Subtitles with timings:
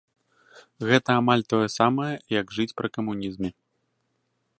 [0.91, 2.09] Гэта амаль тое самае,
[2.39, 3.49] як жыць пры камунізме.